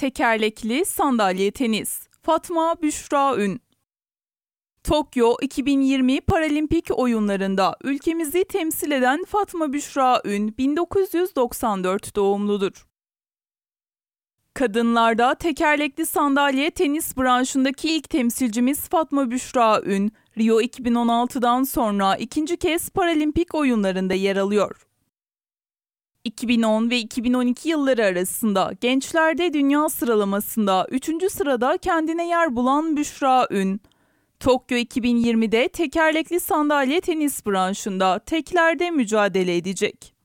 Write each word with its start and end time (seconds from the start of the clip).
Tekerlekli 0.00 0.84
sandalye 0.84 1.50
tenis. 1.50 2.06
Fatma 2.22 2.74
Büşra 2.82 3.36
Ün. 3.36 3.60
Tokyo 4.84 5.36
2020 5.42 6.20
Paralimpik 6.20 6.98
oyunlarında 6.98 7.76
ülkemizi 7.84 8.44
temsil 8.44 8.90
eden 8.90 9.24
Fatma 9.24 9.72
Büşra 9.72 10.22
Ün 10.24 10.58
1994 10.58 12.16
doğumludur. 12.16 12.86
Kadınlarda 14.54 15.34
tekerlekli 15.34 16.06
sandalye 16.06 16.70
tenis 16.70 17.16
branşındaki 17.16 17.96
ilk 17.96 18.10
temsilcimiz 18.10 18.88
Fatma 18.88 19.30
Büşra 19.30 19.82
Ün, 19.82 20.12
Rio 20.38 20.60
2016'dan 20.60 21.62
sonra 21.62 22.16
ikinci 22.16 22.56
kez 22.56 22.90
Paralimpik 22.90 23.54
oyunlarında 23.54 24.14
yer 24.14 24.36
alıyor. 24.36 24.89
2010 26.24 26.90
ve 26.90 26.98
2012 26.98 27.68
yılları 27.68 28.04
arasında 28.04 28.72
gençlerde 28.80 29.52
dünya 29.52 29.88
sıralamasında 29.88 30.86
3. 30.90 31.32
sırada 31.32 31.78
kendine 31.78 32.28
yer 32.28 32.56
bulan 32.56 32.96
Büşra 32.96 33.46
Ün, 33.50 33.80
Tokyo 34.40 34.78
2020'de 34.78 35.68
tekerlekli 35.68 36.40
sandalye 36.40 37.00
tenis 37.00 37.46
branşında 37.46 38.18
teklerde 38.18 38.90
mücadele 38.90 39.56
edecek. 39.56 40.19